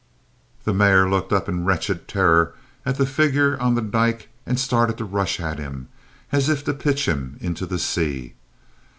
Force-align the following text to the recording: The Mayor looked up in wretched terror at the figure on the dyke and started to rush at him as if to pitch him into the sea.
The 0.63 0.73
Mayor 0.73 1.07
looked 1.07 1.31
up 1.31 1.47
in 1.47 1.63
wretched 1.63 2.07
terror 2.07 2.55
at 2.87 2.97
the 2.97 3.05
figure 3.05 3.55
on 3.61 3.75
the 3.75 3.83
dyke 3.83 4.29
and 4.47 4.59
started 4.59 4.97
to 4.97 5.05
rush 5.05 5.39
at 5.39 5.59
him 5.59 5.89
as 6.31 6.49
if 6.49 6.63
to 6.63 6.73
pitch 6.73 7.07
him 7.07 7.37
into 7.39 7.67
the 7.67 7.77
sea. 7.77 8.33